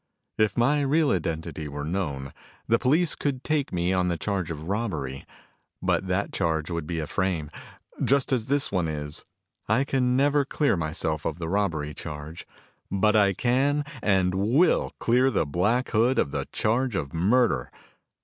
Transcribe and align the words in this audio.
"If 0.39 0.57
my 0.57 0.81
real 0.81 1.11
identity 1.11 1.67
were 1.67 1.83
known, 1.85 2.33
the 2.67 2.79
police 2.79 3.13
could 3.13 3.43
take 3.43 3.71
me 3.71 3.93
on 3.93 4.07
the 4.07 4.17
charge 4.17 4.49
of 4.49 4.67
robbery. 4.67 5.27
But 5.79 6.07
that 6.07 6.33
charge 6.33 6.71
would 6.71 6.87
be 6.87 6.97
a 6.97 7.05
frame, 7.05 7.51
just 8.03 8.31
as 8.33 8.47
this 8.47 8.71
one 8.71 8.87
is. 8.87 9.25
I 9.69 9.83
can 9.83 10.17
never 10.17 10.43
clear 10.43 10.75
myself 10.75 11.23
of 11.23 11.37
the 11.37 11.47
robbery 11.47 11.93
charge. 11.93 12.47
But 12.89 13.15
I 13.15 13.33
can 13.35 13.85
and 14.01 14.33
will 14.33 14.91
clear 14.97 15.29
the 15.29 15.45
Black 15.45 15.89
Hood 15.91 16.17
of 16.17 16.31
the 16.31 16.47
charge 16.51 16.95
of 16.95 17.13
murder. 17.13 17.69